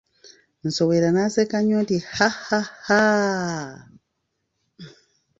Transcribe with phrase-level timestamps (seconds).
[0.65, 3.75] Nsowera n'aseka nnyo nti, ha ha haaaaa!